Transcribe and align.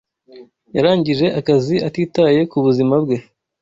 Yarangije 0.75 1.27
akazi 1.39 1.75
atitaye 1.87 2.39
ku 2.51 2.57
buzima 2.65 2.95
bwe 3.03 3.17